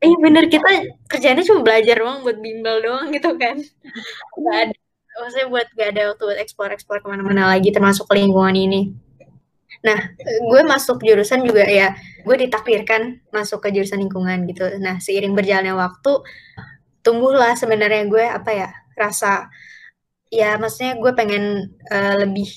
Iya 0.00 0.16
bener, 0.20 0.44
kita 0.48 0.68
kerjanya 1.08 1.42
cuma 1.44 1.60
belajar 1.64 1.96
doang 2.00 2.24
buat 2.24 2.38
bimbel 2.40 2.76
doang 2.80 3.12
gitu 3.12 3.36
kan. 3.36 3.56
Gak 4.40 4.56
ada, 4.56 4.74
maksudnya 5.20 5.46
buat 5.52 5.66
gak 5.76 5.88
ada 5.96 6.02
waktu 6.12 6.22
buat 6.24 6.38
eksplor-eksplor 6.40 6.98
ke 7.04 7.08
mana-mana 7.08 7.52
lagi, 7.52 7.68
termasuk 7.72 8.08
ke 8.08 8.14
lingkungan 8.16 8.56
ini. 8.56 8.92
Nah, 9.80 9.96
gue 10.20 10.62
masuk 10.64 11.00
jurusan 11.00 11.40
juga 11.40 11.64
ya, 11.64 11.96
gue 12.24 12.36
ditakdirkan 12.36 13.24
masuk 13.32 13.64
ke 13.64 13.72
jurusan 13.72 14.00
lingkungan 14.00 14.44
gitu. 14.44 14.76
Nah, 14.76 15.00
seiring 15.00 15.32
berjalannya 15.32 15.72
waktu, 15.72 16.20
tumbuhlah 17.04 17.56
sebenarnya 17.56 18.06
gue 18.06 18.24
apa 18.24 18.50
ya, 18.52 18.68
rasa 18.96 19.48
ya 20.30 20.56
maksudnya 20.60 20.96
gue 20.96 21.12
pengen 21.16 21.74
uh, 21.90 22.14
lebih 22.22 22.48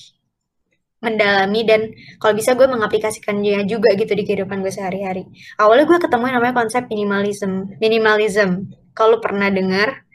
mendalami 1.04 1.60
dan 1.68 1.92
kalau 2.16 2.32
bisa 2.32 2.56
gue 2.56 2.64
mengaplikasikannya 2.64 3.68
juga 3.68 3.92
gitu 3.92 4.16
di 4.16 4.24
kehidupan 4.24 4.64
gue 4.64 4.72
sehari-hari. 4.72 5.28
Awalnya 5.60 5.84
gue 5.84 5.98
ketemu 6.00 6.24
yang 6.32 6.36
namanya 6.40 6.56
konsep 6.56 6.88
minimalism. 6.88 7.76
Minimalism, 7.76 8.72
kalau 8.96 9.20
pernah 9.20 9.52
dengar, 9.52 10.08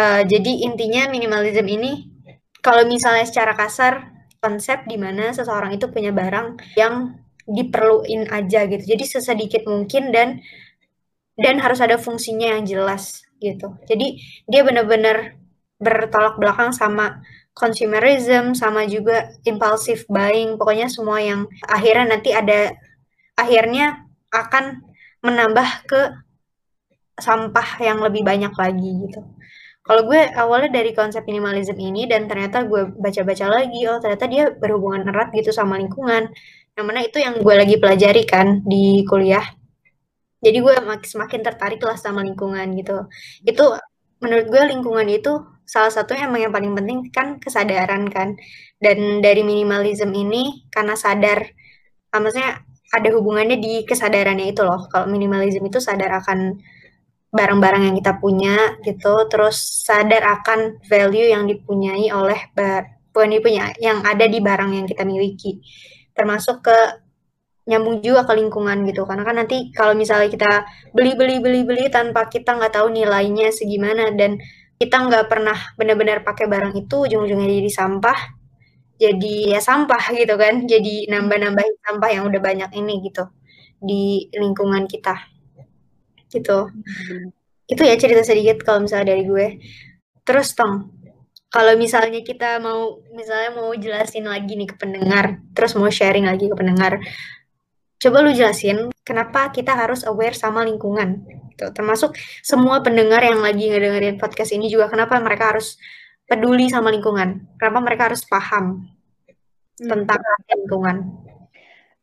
uh, 0.00 0.24
jadi 0.24 0.64
intinya 0.64 1.12
minimalism 1.12 1.68
ini 1.68 2.08
kalau 2.64 2.88
misalnya 2.88 3.28
secara 3.28 3.52
kasar 3.52 4.08
konsep 4.40 4.88
di 4.88 4.96
mana 4.96 5.36
seseorang 5.36 5.76
itu 5.76 5.92
punya 5.92 6.16
barang 6.16 6.56
yang 6.80 7.20
diperluin 7.44 8.32
aja 8.32 8.64
gitu. 8.64 8.96
Jadi 8.96 9.04
sesedikit 9.04 9.62
mungkin 9.68 10.08
dan 10.14 10.40
dan 11.40 11.58
harus 11.58 11.80
ada 11.80 11.96
fungsinya 11.96 12.56
yang 12.56 12.62
jelas 12.68 13.24
gitu. 13.40 13.74
Jadi 13.88 14.20
dia 14.46 14.62
benar-benar 14.62 15.40
bertolak 15.80 16.36
belakang 16.36 16.76
sama 16.76 17.24
consumerism 17.56 18.52
sama 18.52 18.86
juga 18.86 19.32
impulsive 19.48 20.06
buying 20.06 20.60
pokoknya 20.60 20.86
semua 20.92 21.18
yang 21.18 21.48
akhirnya 21.66 22.16
nanti 22.16 22.30
ada 22.30 22.76
akhirnya 23.34 24.06
akan 24.30 24.84
menambah 25.24 25.68
ke 25.88 26.00
sampah 27.20 27.80
yang 27.84 28.00
lebih 28.00 28.24
banyak 28.24 28.52
lagi 28.56 28.90
gitu. 29.08 29.20
Kalau 29.80 30.06
gue 30.06 30.20
awalnya 30.36 30.80
dari 30.80 30.92
konsep 30.94 31.24
minimalism 31.24 31.76
ini 31.76 32.08
dan 32.08 32.28
ternyata 32.28 32.64
gue 32.64 32.94
baca-baca 32.96 33.46
lagi, 33.48 33.84
oh 33.88 33.98
ternyata 34.00 34.24
dia 34.28 34.44
berhubungan 34.52 35.08
erat 35.08 35.32
gitu 35.34 35.52
sama 35.52 35.76
lingkungan. 35.80 36.30
Yang 36.76 36.84
mana 36.86 37.00
itu 37.04 37.18
yang 37.18 37.40
gue 37.40 37.54
lagi 37.56 37.76
pelajari 37.80 38.22
kan 38.24 38.64
di 38.64 39.04
kuliah. 39.04 39.42
Jadi 40.40 40.58
gue 40.64 40.74
semakin 41.04 41.40
tertarik 41.44 41.80
lah 41.84 41.96
sama 42.00 42.24
lingkungan 42.24 42.72
gitu. 42.76 43.06
Itu 43.44 43.76
menurut 44.24 44.46
gue 44.48 44.62
lingkungan 44.72 45.08
itu 45.08 45.32
salah 45.68 45.92
satu 45.92 46.16
emang 46.18 46.48
yang 46.48 46.52
paling 46.52 46.72
penting 46.74 46.98
kan 47.12 47.36
kesadaran 47.36 48.08
kan. 48.08 48.36
Dan 48.80 49.20
dari 49.20 49.44
minimalism 49.44 50.10
ini 50.16 50.66
karena 50.72 50.96
sadar, 50.96 51.44
ah, 52.12 52.18
maksudnya 52.18 52.64
ada 52.90 53.08
hubungannya 53.14 53.60
di 53.60 53.84
kesadarannya 53.84 54.50
itu 54.50 54.64
loh. 54.64 54.88
Kalau 54.88 55.06
minimalism 55.06 55.62
itu 55.68 55.78
sadar 55.78 56.10
akan 56.24 56.58
barang-barang 57.30 57.82
yang 57.86 57.96
kita 58.00 58.18
punya 58.18 58.80
gitu, 58.82 59.30
terus 59.30 59.86
sadar 59.86 60.40
akan 60.40 60.82
value 60.88 61.30
yang 61.30 61.46
dipunyai 61.46 62.10
oleh 62.10 62.50
bukan 63.14 63.30
dipunya 63.30 63.70
yang 63.78 64.02
ada 64.02 64.26
di 64.26 64.38
barang 64.42 64.70
yang 64.74 64.86
kita 64.88 65.06
miliki. 65.06 65.62
Termasuk 66.16 66.66
ke 66.66 66.78
nyambung 67.68 68.00
juga 68.00 68.24
ke 68.28 68.32
lingkungan 68.36 68.86
gitu. 68.88 69.04
Karena 69.04 69.22
kan 69.26 69.36
nanti 69.40 69.72
kalau 69.74 69.92
misalnya 69.92 70.28
kita 70.32 70.64
beli 70.96 71.16
beli 71.18 71.42
beli 71.42 71.60
beli 71.64 71.84
tanpa 71.92 72.28
kita 72.28 72.56
nggak 72.56 72.72
tahu 72.76 72.88
nilainya 72.92 73.52
segimana 73.52 74.12
dan 74.14 74.40
kita 74.80 74.96
nggak 74.96 75.28
pernah 75.28 75.56
benar-benar 75.76 76.24
pakai 76.24 76.48
barang 76.48 76.72
itu 76.72 77.04
ujung-ujungnya 77.04 77.48
jadi 77.60 77.70
sampah 77.72 78.18
jadi 79.00 79.56
ya 79.56 79.60
sampah 79.64 80.12
gitu 80.12 80.36
kan. 80.36 80.68
Jadi 80.68 81.08
nambah-nambahin 81.08 81.74
sampah 81.80 82.10
yang 82.12 82.28
udah 82.28 82.40
banyak 82.40 82.70
ini 82.76 83.00
gitu 83.08 83.24
di 83.80 84.28
lingkungan 84.36 84.84
kita. 84.84 85.16
Gitu. 86.28 86.68
Itu 87.64 87.82
ya 87.82 87.96
cerita 87.96 88.20
sedikit 88.20 88.60
kalau 88.60 88.84
misalnya 88.84 89.16
dari 89.16 89.24
gue. 89.24 89.48
Terus 90.20 90.52
tong 90.52 91.00
kalau 91.50 91.74
misalnya 91.74 92.22
kita 92.22 92.62
mau 92.62 93.02
misalnya 93.10 93.50
mau 93.58 93.74
jelasin 93.74 94.28
lagi 94.28 94.54
nih 94.54 94.70
ke 94.70 94.76
pendengar 94.78 95.42
terus 95.50 95.74
mau 95.74 95.90
sharing 95.90 96.30
lagi 96.30 96.46
ke 96.46 96.54
pendengar 96.54 97.02
Coba 98.00 98.24
lu 98.24 98.32
jelasin 98.32 98.88
kenapa 99.04 99.52
kita 99.52 99.76
harus 99.76 100.08
aware 100.08 100.32
sama 100.32 100.64
lingkungan. 100.64 101.20
Gitu. 101.52 101.68
Termasuk 101.76 102.16
semua 102.40 102.80
pendengar 102.80 103.20
yang 103.20 103.44
lagi 103.44 103.68
ngedengerin 103.68 104.16
podcast 104.16 104.56
ini 104.56 104.72
juga 104.72 104.88
kenapa 104.88 105.20
mereka 105.20 105.52
harus 105.52 105.76
peduli 106.24 106.72
sama 106.72 106.88
lingkungan. 106.88 107.44
Kenapa 107.60 107.78
mereka 107.84 108.08
harus 108.08 108.24
paham 108.24 108.88
hmm. 109.76 109.88
tentang 109.92 110.20
lingkungan. 110.48 110.96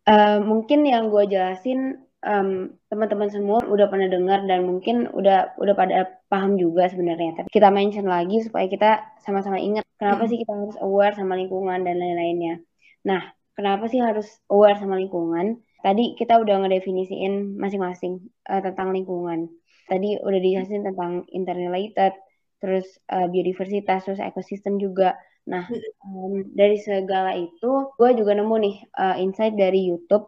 Uh, 0.08 0.40
mungkin 0.40 0.86
yang 0.86 1.10
gue 1.10 1.26
jelasin 1.28 2.06
um, 2.22 2.78
teman-teman 2.94 3.34
semua 3.34 3.60
udah 3.66 3.90
pernah 3.90 4.08
dengar 4.08 4.46
dan 4.46 4.70
mungkin 4.70 5.10
udah 5.12 5.58
udah 5.58 5.74
pada 5.74 6.22
paham 6.30 6.62
juga 6.62 6.86
sebenarnya. 6.94 7.42
Tapi 7.42 7.50
kita 7.50 7.74
mention 7.74 8.06
lagi 8.06 8.46
supaya 8.46 8.70
kita 8.70 9.02
sama-sama 9.26 9.58
ingat 9.58 9.82
kenapa 9.98 10.26
hmm. 10.26 10.30
sih 10.30 10.38
kita 10.46 10.54
harus 10.54 10.78
aware 10.78 11.18
sama 11.18 11.34
lingkungan 11.34 11.82
dan 11.82 11.98
lain-lainnya. 11.98 12.62
Nah, 13.10 13.34
kenapa 13.58 13.90
sih 13.90 13.98
harus 13.98 14.30
aware 14.46 14.78
sama 14.78 15.02
lingkungan? 15.02 15.66
Tadi 15.82 16.18
kita 16.18 16.42
udah 16.42 16.66
ngedefinisiin 16.66 17.58
masing-masing 17.58 18.20
uh, 18.50 18.62
tentang 18.62 18.92
lingkungan. 18.92 19.50
Tadi 19.88 20.20
udah 20.20 20.40
dijelasin 20.42 20.84
tentang 20.84 21.24
interrelated, 21.32 22.12
terus 22.60 22.86
uh, 23.14 23.30
biodiversitas, 23.30 24.04
terus 24.04 24.20
ekosistem 24.20 24.82
juga. 24.82 25.16
Nah, 25.48 25.64
um, 26.04 26.44
dari 26.52 26.76
segala 26.82 27.38
itu, 27.40 27.94
gue 27.96 28.10
juga 28.20 28.36
nemu 28.36 28.56
nih 28.60 28.76
uh, 29.00 29.16
insight 29.22 29.56
dari 29.56 29.88
YouTube. 29.88 30.28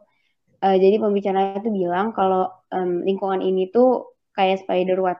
Uh, 0.63 0.75
jadi 0.79 0.99
pembicara 0.99 1.59
itu 1.59 1.71
bilang 1.71 2.11
kalau 2.15 2.51
um, 2.71 3.03
lingkungan 3.03 3.43
ini 3.43 3.67
tuh 3.71 4.15
kayak 4.35 4.63
spider 4.63 4.99
web. 5.03 5.19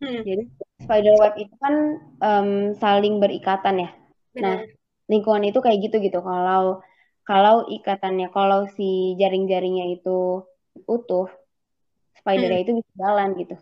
Hmm. 0.00 0.24
Jadi 0.24 0.48
spider 0.80 1.14
web 1.20 1.34
itu 1.36 1.54
kan 1.60 1.74
um, 2.24 2.50
saling 2.80 3.20
berikatan 3.20 3.84
ya. 3.84 3.90
Benar. 4.32 4.40
Nah, 4.40 4.56
lingkungan 5.12 5.44
itu 5.44 5.60
kayak 5.60 5.78
gitu 5.84 6.00
gitu. 6.00 6.24
Kalau 6.24 6.80
kalau 7.22 7.66
ikatannya 7.70 8.28
kalau 8.34 8.66
si 8.74 9.14
jaring-jaringnya 9.18 9.94
itu 9.94 10.42
utuh 10.88 11.30
spidernya 12.18 12.58
hmm. 12.62 12.64
itu 12.66 12.72
bisa 12.82 12.92
jalan 12.98 13.28
gitu 13.38 13.56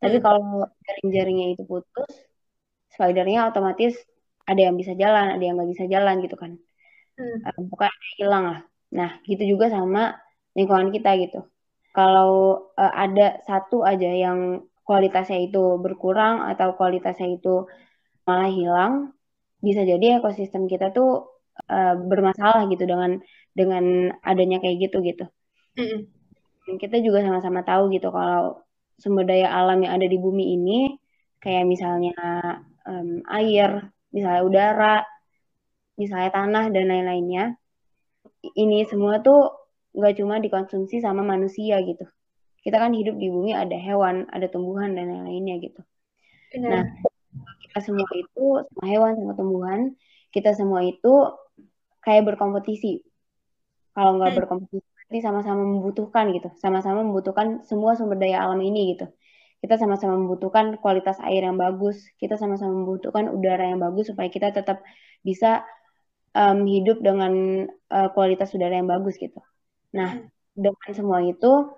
tapi 0.00 0.16
hmm. 0.20 0.24
kalau 0.24 0.68
jaring-jaringnya 0.84 1.46
itu 1.56 1.62
putus 1.64 2.12
spidernya 2.92 3.48
otomatis 3.52 3.96
ada 4.46 4.60
yang 4.60 4.76
bisa 4.78 4.92
jalan 4.96 5.36
ada 5.36 5.42
yang 5.44 5.60
nggak 5.60 5.70
bisa 5.76 5.84
jalan 5.88 6.16
gitu 6.24 6.36
kan 6.36 6.52
hmm. 7.20 7.38
um, 7.44 7.62
pokoknya 7.68 7.92
hilang 8.16 8.44
lah 8.48 8.60
nah 8.92 9.10
gitu 9.28 9.42
juga 9.44 9.68
sama 9.68 10.16
lingkungan 10.56 10.88
kita 10.94 11.16
gitu 11.20 11.44
kalau 11.92 12.64
uh, 12.76 12.92
ada 12.92 13.40
satu 13.44 13.84
aja 13.84 14.08
yang 14.08 14.64
kualitasnya 14.86 15.42
itu 15.48 15.80
berkurang 15.82 16.44
atau 16.46 16.76
kualitasnya 16.78 17.36
itu 17.36 17.66
malah 18.24 18.48
hilang 18.52 19.16
bisa 19.58 19.82
jadi 19.82 20.20
ekosistem 20.22 20.70
kita 20.70 20.94
tuh 20.94 21.35
uh, 21.68 21.94
bermasalah 21.96 22.68
gitu 22.68 22.84
dengan 22.84 23.20
dengan 23.56 24.12
adanya 24.20 24.60
kayak 24.60 24.88
gitu 24.88 25.00
gitu. 25.00 25.24
Mm-hmm. 25.76 26.00
Kita 26.76 27.00
juga 27.00 27.22
sama-sama 27.22 27.62
tahu 27.64 27.92
gitu 27.94 28.12
kalau 28.12 28.60
sumber 28.96 29.28
daya 29.28 29.52
alam 29.52 29.80
yang 29.84 29.96
ada 29.96 30.06
di 30.08 30.18
bumi 30.20 30.56
ini 30.56 30.96
kayak 31.40 31.68
misalnya 31.68 32.16
um, 32.88 33.22
air, 33.30 33.92
misalnya 34.10 34.42
udara, 34.42 34.96
misalnya 36.00 36.30
tanah 36.32 36.64
dan 36.72 36.90
lain-lainnya. 36.90 37.54
Ini 38.46 38.86
semua 38.86 39.20
tuh 39.22 39.52
nggak 39.96 40.14
cuma 40.20 40.42
dikonsumsi 40.42 41.00
sama 41.00 41.24
manusia 41.24 41.80
gitu. 41.82 42.04
Kita 42.60 42.82
kan 42.82 42.92
hidup 42.92 43.14
di 43.16 43.30
bumi 43.30 43.54
ada 43.54 43.78
hewan, 43.78 44.26
ada 44.28 44.50
tumbuhan 44.50 44.92
dan 44.98 45.06
lain-lainnya 45.06 45.62
gitu. 45.62 45.80
Benar. 46.50 46.70
Nah, 46.70 46.84
kita 47.62 47.78
semua 47.84 48.10
itu 48.16 48.44
sama 48.66 48.84
hewan 48.90 49.12
sama 49.14 49.32
tumbuhan, 49.38 49.80
kita 50.34 50.50
semua 50.56 50.82
itu 50.82 51.14
kayak 52.06 52.22
berkompetisi. 52.22 53.02
Kalau 53.90 54.22
nggak 54.22 54.30
hmm. 54.30 54.38
berkompetisi, 54.38 54.86
berarti 54.86 55.18
sama-sama 55.26 55.62
membutuhkan 55.66 56.30
gitu, 56.30 56.48
sama-sama 56.62 57.02
membutuhkan 57.02 57.66
semua 57.66 57.98
sumber 57.98 58.22
daya 58.22 58.46
alam 58.46 58.62
ini 58.62 58.94
gitu. 58.94 59.10
Kita 59.58 59.74
sama-sama 59.82 60.14
membutuhkan 60.14 60.78
kualitas 60.78 61.18
air 61.26 61.42
yang 61.42 61.58
bagus, 61.58 62.06
kita 62.22 62.38
sama-sama 62.38 62.70
membutuhkan 62.70 63.26
udara 63.34 63.66
yang 63.66 63.82
bagus 63.82 64.14
supaya 64.14 64.30
kita 64.30 64.54
tetap 64.54 64.86
bisa 65.26 65.66
um, 66.36 66.62
hidup 66.68 67.02
dengan 67.02 67.66
uh, 67.90 68.08
kualitas 68.14 68.54
udara 68.54 68.78
yang 68.78 68.86
bagus 68.86 69.18
gitu. 69.18 69.42
Nah, 69.96 70.22
hmm. 70.22 70.30
dengan 70.54 70.92
semua 70.94 71.18
itu 71.26 71.74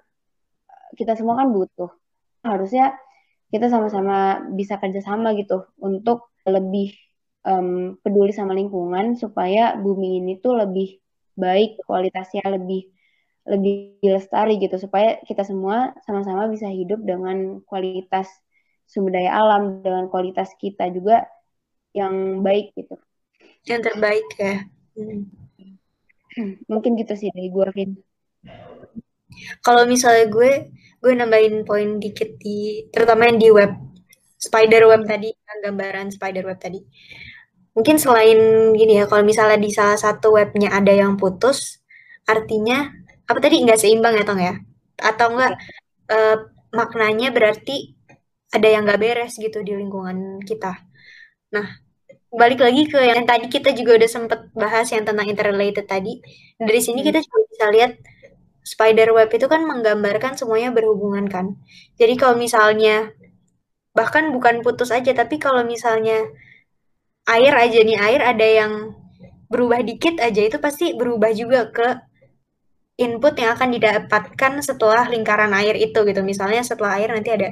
kita 0.99 1.17
semua 1.17 1.41
kan 1.41 1.49
butuh. 1.55 1.89
Harusnya 2.45 2.99
kita 3.49 3.73
sama-sama 3.73 4.45
bisa 4.53 4.77
kerjasama 4.77 5.33
gitu 5.39 5.65
untuk 5.81 6.35
lebih 6.45 6.93
um, 7.49 7.97
peduli 8.05 8.37
sama 8.37 8.53
lingkungan 8.53 9.17
supaya 9.17 9.73
bumi 9.81 10.21
ini 10.21 10.37
tuh 10.45 10.61
lebih 10.61 11.01
baik 11.33 11.81
kualitasnya 11.89 12.45
lebih 12.45 12.93
lebih 13.49 14.05
lestari 14.05 14.61
gitu. 14.61 14.77
Supaya 14.77 15.17
kita 15.25 15.49
semua 15.49 15.97
sama-sama 16.05 16.45
bisa 16.53 16.69
hidup 16.69 17.01
dengan 17.01 17.65
kualitas 17.65 18.29
sumber 18.85 19.17
daya 19.17 19.33
alam 19.41 19.81
dengan 19.81 20.13
kualitas 20.13 20.53
kita 20.61 20.93
juga 20.93 21.25
yang 21.97 22.45
baik 22.45 22.77
gitu. 22.77 23.01
Yang 23.65 23.81
terbaik 23.93 24.29
ya? 24.37 24.57
Hmm. 24.97 25.25
mungkin 26.71 26.95
gitu 27.01 27.15
sih 27.17 27.33
dari 27.33 27.49
gue 27.51 27.67
Vin. 27.75 27.91
Kalau 29.65 29.85
misalnya 29.89 30.29
gue 30.29 30.73
gue 30.99 31.13
nambahin 31.15 31.63
poin 31.63 32.03
dikit 32.03 32.37
di 32.43 32.89
terutama 32.91 33.31
yang 33.31 33.39
di 33.39 33.49
web 33.55 33.73
spider 34.39 34.87
web 34.87 35.03
tadi 35.07 35.31
gambaran 35.63 36.11
spider 36.15 36.47
web 36.47 36.59
tadi 36.59 36.83
Mungkin 37.79 37.97
selain 38.03 38.39
gini 38.75 38.99
ya, 38.99 39.07
kalau 39.07 39.23
misalnya 39.23 39.55
di 39.63 39.71
salah 39.71 39.95
satu 39.95 40.35
webnya 40.35 40.75
ada 40.75 40.91
yang 40.91 41.15
putus, 41.15 41.79
artinya 42.27 42.91
apa 43.31 43.39
tadi 43.39 43.63
nggak 43.63 43.79
seimbang 43.79 44.19
ya 44.19 44.25
Tong 44.27 44.43
ya? 44.43 44.59
Atau 44.99 45.31
enggak 45.31 45.55
uh, 46.11 46.37
maknanya 46.75 47.31
berarti 47.31 47.95
ada 48.51 48.67
yang 48.67 48.83
nggak 48.83 48.99
beres 48.99 49.39
gitu 49.39 49.63
di 49.63 49.79
lingkungan 49.79 50.43
kita. 50.43 50.75
Nah, 51.55 51.67
balik 52.35 52.61
lagi 52.61 52.91
ke 52.91 52.99
yang 52.99 53.25
tadi 53.25 53.47
kita 53.47 53.71
juga 53.79 53.97
udah 54.01 54.11
sempet 54.11 54.41
bahas 54.59 54.91
yang 54.91 55.07
tentang 55.07 55.31
interrelated 55.31 55.87
tadi. 55.87 56.19
Dari 56.59 56.81
sini 56.83 57.07
kita 57.07 57.23
juga 57.23 57.39
bisa 57.47 57.65
lihat 57.71 57.93
spider 58.67 59.15
web 59.17 59.31
itu 59.33 59.47
kan 59.49 59.65
menggambarkan 59.65 60.35
semuanya 60.35 60.75
berhubungan 60.75 61.31
kan. 61.31 61.57
Jadi 61.95 62.15
kalau 62.21 62.37
misalnya 62.37 63.15
bahkan 63.97 64.35
bukan 64.35 64.61
putus 64.67 64.91
aja, 64.93 65.15
tapi 65.15 65.41
kalau 65.41 65.65
misalnya 65.65 66.29
air 67.29 67.53
aja 67.53 67.79
nih 67.85 67.99
air 68.01 68.21
ada 68.25 68.47
yang 68.47 68.73
berubah 69.53 69.81
dikit 69.85 70.21
aja 70.21 70.41
itu 70.49 70.57
pasti 70.61 70.97
berubah 70.97 71.31
juga 71.33 71.69
ke 71.73 71.89
input 72.99 73.35
yang 73.39 73.55
akan 73.55 73.69
didapatkan 73.79 74.53
setelah 74.65 75.07
lingkaran 75.07 75.53
air 75.55 75.79
itu 75.79 75.99
gitu 76.03 76.21
misalnya 76.25 76.65
setelah 76.67 76.99
air 76.99 77.13
nanti 77.15 77.31
ada 77.31 77.49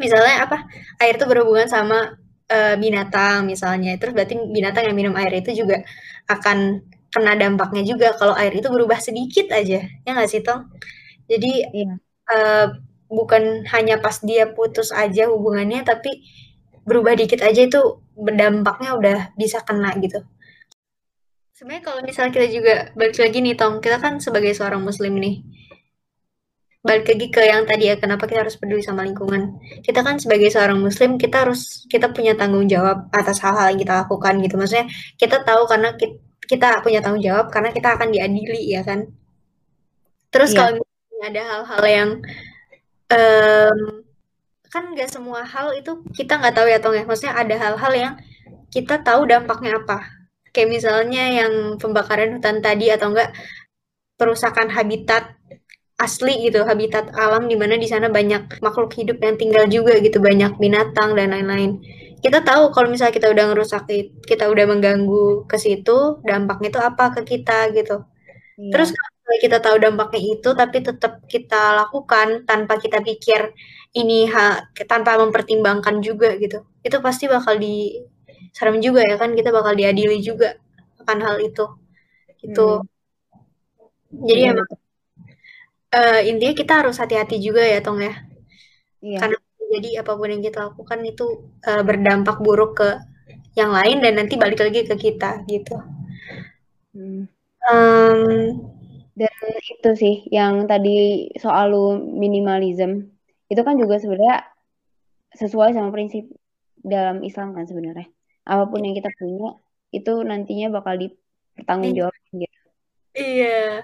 misalnya 0.00 0.48
apa 0.48 0.64
air 0.98 1.14
itu 1.20 1.26
berhubungan 1.28 1.68
sama 1.68 2.20
uh, 2.50 2.74
binatang 2.76 3.46
misalnya, 3.46 3.94
terus 3.96 4.12
berarti 4.12 4.34
binatang 4.50 4.90
yang 4.90 4.96
minum 4.98 5.14
air 5.16 5.32
itu 5.38 5.54
juga 5.54 5.86
akan 6.26 6.82
kena 7.10 7.34
dampaknya 7.38 7.82
juga 7.86 8.14
kalau 8.18 8.34
air 8.34 8.54
itu 8.54 8.66
berubah 8.70 8.98
sedikit 8.98 9.50
aja, 9.54 9.82
ya 9.82 10.10
nggak 10.14 10.30
sih, 10.30 10.42
Tong? 10.42 10.70
Jadi, 11.30 11.52
Iya. 11.70 11.94
uh, 12.30 12.66
bukan 13.10 13.66
hanya 13.70 13.98
pas 14.02 14.18
dia 14.22 14.50
putus 14.50 14.90
aja 14.94 15.26
hubungannya, 15.30 15.82
tapi 15.86 16.26
berubah 16.86 17.14
dikit 17.18 17.42
aja 17.42 17.66
itu 17.66 17.80
berdampaknya 18.20 18.90
udah 18.94 19.18
bisa 19.34 19.64
kena 19.64 19.96
gitu. 19.98 20.20
Sebenarnya 21.56 21.82
kalau 21.84 22.00
misalnya 22.04 22.32
kita 22.32 22.46
juga 22.48 22.74
balik 22.96 23.16
lagi 23.20 23.38
nih, 23.44 23.54
Tong, 23.56 23.84
kita 23.84 24.00
kan 24.00 24.16
sebagai 24.16 24.52
seorang 24.56 24.80
muslim 24.80 25.12
nih, 25.20 25.44
balik 26.80 27.04
lagi 27.12 27.26
ke 27.28 27.42
yang 27.44 27.68
tadi 27.68 27.92
ya, 27.92 28.00
kenapa 28.00 28.24
kita 28.24 28.48
harus 28.48 28.56
peduli 28.56 28.80
sama 28.80 29.04
lingkungan. 29.04 29.60
Kita 29.84 30.00
kan 30.00 30.16
sebagai 30.16 30.48
seorang 30.48 30.80
muslim, 30.80 31.20
kita 31.20 31.44
harus 31.44 31.84
kita 31.92 32.08
punya 32.16 32.32
tanggung 32.32 32.64
jawab 32.64 33.12
atas 33.12 33.44
hal-hal 33.44 33.76
yang 33.76 33.80
kita 33.80 33.94
lakukan 34.04 34.40
gitu. 34.40 34.56
Maksudnya 34.56 34.88
kita 35.20 35.44
tahu 35.44 35.68
karena 35.68 35.92
kita, 36.00 36.16
kita 36.48 36.68
punya 36.80 37.04
tanggung 37.04 37.20
jawab 37.20 37.52
karena 37.52 37.70
kita 37.76 37.88
akan 37.92 38.08
diadili 38.08 38.72
ya 38.72 38.80
kan. 38.80 39.12
Terus 40.32 40.56
Iya. 40.56 40.58
kalau 40.58 40.70
misalnya 40.80 41.26
ada 41.28 41.42
hal-hal 41.44 41.82
yang 41.84 42.10
um, 43.12 43.78
kan 44.70 44.94
nggak 44.94 45.10
semua 45.10 45.42
hal 45.42 45.74
itu 45.74 46.00
kita 46.14 46.38
nggak 46.38 46.54
tahu 46.54 46.66
ya 46.70 46.78
Tong 46.78 46.94
ya. 46.94 47.02
Maksudnya 47.04 47.34
ada 47.34 47.54
hal-hal 47.58 47.92
yang 47.92 48.14
kita 48.70 49.02
tahu 49.02 49.26
dampaknya 49.26 49.82
apa. 49.82 50.06
Kayak 50.54 50.68
misalnya 50.70 51.24
yang 51.44 51.52
pembakaran 51.78 52.38
hutan 52.38 52.62
tadi 52.62 52.90
atau 52.90 53.10
enggak 53.10 53.34
perusakan 54.18 54.70
habitat 54.70 55.34
asli 56.00 56.48
gitu, 56.48 56.64
habitat 56.64 57.12
alam 57.12 57.44
di 57.44 57.60
mana 57.60 57.76
di 57.76 57.84
sana 57.84 58.08
banyak 58.08 58.62
makhluk 58.64 58.90
hidup 58.96 59.20
yang 59.20 59.36
tinggal 59.36 59.64
juga 59.68 60.00
gitu, 60.00 60.16
banyak 60.22 60.56
binatang 60.56 61.12
dan 61.12 61.34
lain-lain. 61.34 61.82
Kita 62.24 62.40
tahu 62.40 62.72
kalau 62.72 62.88
misalnya 62.88 63.14
kita 63.16 63.28
udah 63.28 63.44
ngerusak 63.52 63.84
kita 64.24 64.48
udah 64.48 64.64
mengganggu 64.70 65.44
ke 65.44 65.56
situ, 65.60 66.20
dampaknya 66.24 66.68
itu 66.72 66.80
apa 66.80 67.04
ke 67.16 67.20
kita 67.36 67.68
gitu. 67.76 68.04
Iya. 68.56 68.70
Terus 68.72 68.88
kalau 68.96 69.38
kita 69.40 69.58
tahu 69.62 69.76
dampaknya 69.80 70.20
itu 70.20 70.48
tapi 70.56 70.78
tetap 70.84 71.12
kita 71.28 71.62
lakukan 71.84 72.44
tanpa 72.44 72.76
kita 72.76 73.00
pikir 73.00 73.52
ini 73.96 74.26
ha, 74.30 74.62
tanpa 74.86 75.18
mempertimbangkan 75.18 75.98
juga 76.02 76.34
gitu. 76.38 76.62
Itu 76.82 77.02
pasti 77.02 77.26
bakal 77.26 77.58
di 77.58 77.98
serem 78.54 78.82
juga 78.82 79.02
ya 79.06 79.14
kan 79.18 79.34
kita 79.34 79.50
bakal 79.54 79.74
diadili 79.74 80.22
juga 80.22 80.58
akan 81.02 81.18
hal 81.22 81.36
itu. 81.42 81.64
Gitu. 82.40 82.68
Hmm. 84.10 84.26
Jadi 84.26 84.40
Iya, 84.42 84.50
emang 84.54 84.70
uh, 85.94 86.20
intinya 86.26 86.54
kita 86.54 86.72
harus 86.82 86.96
hati-hati 86.98 87.38
juga 87.38 87.62
ya 87.62 87.78
Tong 87.82 88.02
ya. 88.02 88.14
Iya. 89.02 89.18
Karena 89.22 89.38
jadi 89.70 89.90
apa 90.02 90.12
pun 90.18 90.28
yang 90.34 90.42
kita 90.42 90.58
lakukan 90.70 91.00
itu 91.06 91.26
uh, 91.62 91.82
berdampak 91.86 92.42
buruk 92.42 92.82
ke 92.82 92.90
yang 93.54 93.70
lain 93.70 94.02
dan 94.02 94.18
nanti 94.18 94.34
balik 94.34 94.58
lagi 94.62 94.82
ke 94.86 94.94
kita 94.98 95.46
gitu. 95.46 95.78
Hmm. 96.94 97.30
Um, 97.70 98.80
Dan 99.20 99.36
itu 99.52 99.90
sih 100.00 100.16
yang 100.32 100.64
tadi 100.64 101.28
soal 101.36 101.76
lu 101.76 102.00
minimalism 102.16 103.12
itu 103.50 103.60
kan 103.66 103.74
juga 103.74 103.98
sebenarnya 103.98 104.46
sesuai 105.34 105.74
sama 105.74 105.90
prinsip 105.90 106.30
dalam 106.80 107.20
Islam 107.26 107.52
kan 107.52 107.66
sebenarnya. 107.66 108.06
Apa 108.46 108.70
pun 108.70 108.80
yang 108.86 108.94
kita 108.94 109.10
punya 109.18 109.58
itu 109.90 110.12
nantinya 110.22 110.70
bakal 110.70 110.94
dipertanggungjawabkan 110.96 112.34
gitu. 112.46 112.58
Iya, 113.18 113.82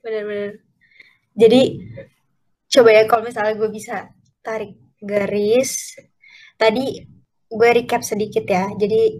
benar-benar. 0.00 0.62
Jadi 1.34 1.60
coba 2.70 2.88
ya 2.94 3.02
kalau 3.10 3.22
misalnya 3.26 3.54
gue 3.58 3.70
bisa 3.74 4.10
tarik 4.42 4.78
garis, 5.02 5.98
tadi 6.54 7.02
gue 7.50 7.68
recap 7.74 8.06
sedikit 8.06 8.46
ya. 8.46 8.70
Jadi 8.78 9.18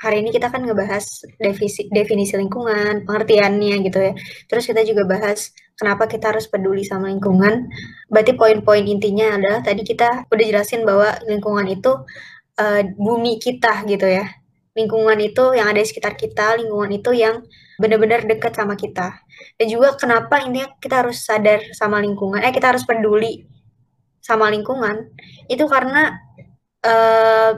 hari 0.00 0.24
ini 0.24 0.32
kita 0.32 0.48
kan 0.48 0.64
ngebahas 0.64 1.04
definisi, 1.36 1.92
definisi 1.92 2.34
lingkungan, 2.40 3.04
pengertiannya 3.04 3.76
gitu 3.84 3.98
ya. 4.00 4.12
Terus 4.48 4.64
kita 4.64 4.80
juga 4.88 5.04
bahas 5.04 5.52
kenapa 5.76 6.08
kita 6.08 6.32
harus 6.32 6.48
peduli 6.48 6.88
sama 6.88 7.12
lingkungan. 7.12 7.68
Berarti 8.08 8.32
poin-poin 8.32 8.80
intinya 8.88 9.36
adalah 9.36 9.60
tadi 9.60 9.84
kita 9.84 10.24
udah 10.32 10.44
jelasin 10.48 10.88
bahwa 10.88 11.20
lingkungan 11.28 11.68
itu 11.68 11.92
uh, 12.56 12.82
bumi 12.96 13.36
kita 13.36 13.84
gitu 13.84 14.08
ya. 14.08 14.24
Lingkungan 14.72 15.20
itu 15.20 15.52
yang 15.52 15.68
ada 15.68 15.84
di 15.84 15.88
sekitar 15.88 16.16
kita, 16.16 16.56
lingkungan 16.56 16.96
itu 16.96 17.12
yang 17.12 17.44
benar-benar 17.76 18.24
dekat 18.24 18.56
sama 18.56 18.80
kita. 18.80 19.20
Dan 19.60 19.66
juga 19.68 20.00
kenapa 20.00 20.40
intinya 20.40 20.72
kita 20.80 21.04
harus 21.04 21.20
sadar 21.20 21.60
sama 21.76 22.00
lingkungan, 22.00 22.40
eh 22.40 22.52
kita 22.52 22.72
harus 22.72 22.88
peduli 22.88 23.44
sama 24.24 24.48
lingkungan. 24.48 25.12
Itu 25.44 25.68
karena 25.68 26.16
uh, 26.88 27.52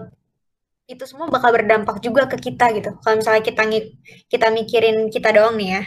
itu 0.90 1.04
semua 1.06 1.30
bakal 1.30 1.54
berdampak 1.54 2.02
juga 2.02 2.26
ke 2.26 2.36
kita 2.38 2.74
gitu. 2.76 2.90
Kalau 3.00 3.16
misalnya 3.18 3.42
kita 3.42 3.62
kita 4.28 4.46
mikirin 4.50 5.08
kita 5.08 5.30
doang 5.32 5.56
nih 5.56 5.80
ya. 5.80 5.82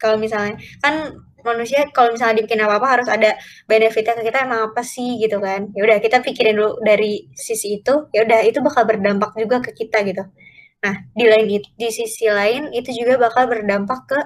Kalau 0.00 0.16
misalnya 0.16 0.56
kan 0.80 1.12
manusia 1.44 1.88
kalau 1.92 2.12
misalnya 2.12 2.40
dibikin 2.40 2.60
apa-apa 2.60 2.88
harus 3.00 3.08
ada 3.08 3.36
benefitnya 3.68 4.16
ke 4.20 4.22
kita 4.28 4.44
emang 4.44 4.72
apa 4.72 4.80
sih 4.84 5.20
gitu 5.20 5.40
kan. 5.40 5.68
Ya 5.76 5.80
udah 5.84 5.98
kita 6.00 6.24
pikirin 6.24 6.56
dulu 6.56 6.80
dari 6.84 7.28
sisi 7.36 7.80
itu, 7.80 8.08
ya 8.12 8.24
udah 8.24 8.40
itu 8.44 8.58
bakal 8.64 8.84
berdampak 8.88 9.36
juga 9.36 9.60
ke 9.64 9.72
kita 9.76 10.04
gitu. 10.08 10.24
Nah, 10.80 10.94
di 11.12 11.24
lain 11.28 11.44
di 11.76 11.88
sisi 11.92 12.24
lain 12.32 12.72
itu 12.72 12.88
juga 12.96 13.20
bakal 13.20 13.44
berdampak 13.52 14.00
ke 14.08 14.18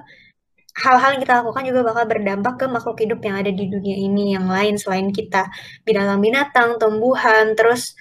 hal-hal 0.75 1.19
yang 1.19 1.23
kita 1.23 1.35
lakukan 1.43 1.63
juga 1.71 1.81
bakal 1.87 2.05
berdampak 2.11 2.55
ke 2.59 2.67
makhluk 2.67 2.99
hidup 2.99 3.21
yang 3.23 3.37
ada 3.39 3.51
di 3.55 3.65
dunia 3.71 3.97
ini 3.99 4.35
yang 4.35 4.47
lain 4.51 4.75
selain 4.79 5.11
kita. 5.15 5.51
Binatang-binatang, 5.87 6.83
tumbuhan, 6.83 7.55
terus 7.55 7.95